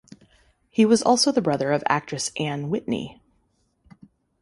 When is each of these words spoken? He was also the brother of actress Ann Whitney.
He 0.71 0.83
was 0.83 1.03
also 1.03 1.31
the 1.31 1.43
brother 1.43 1.71
of 1.71 1.83
actress 1.87 2.31
Ann 2.39 2.71
Whitney. 2.71 3.21